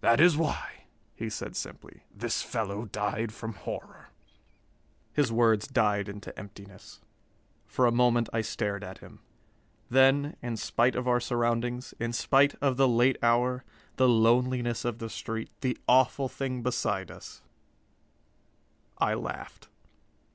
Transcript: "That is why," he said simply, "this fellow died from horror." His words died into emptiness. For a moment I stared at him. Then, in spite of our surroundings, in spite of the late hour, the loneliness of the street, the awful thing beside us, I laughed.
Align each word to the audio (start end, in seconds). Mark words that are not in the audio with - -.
"That 0.00 0.22
is 0.22 0.38
why," 0.38 0.84
he 1.14 1.28
said 1.28 1.54
simply, 1.54 2.04
"this 2.16 2.40
fellow 2.40 2.86
died 2.86 3.30
from 3.30 3.52
horror." 3.52 4.08
His 5.12 5.30
words 5.30 5.66
died 5.66 6.08
into 6.08 6.34
emptiness. 6.38 7.02
For 7.66 7.84
a 7.84 7.92
moment 7.92 8.30
I 8.32 8.40
stared 8.40 8.82
at 8.82 9.00
him. 9.00 9.20
Then, 9.90 10.34
in 10.40 10.56
spite 10.56 10.96
of 10.96 11.06
our 11.06 11.20
surroundings, 11.20 11.92
in 11.98 12.14
spite 12.14 12.54
of 12.62 12.78
the 12.78 12.88
late 12.88 13.18
hour, 13.22 13.62
the 13.96 14.08
loneliness 14.08 14.86
of 14.86 14.98
the 14.98 15.10
street, 15.10 15.50
the 15.60 15.76
awful 15.86 16.30
thing 16.30 16.62
beside 16.62 17.10
us, 17.10 17.42
I 18.96 19.12
laughed. 19.12 19.68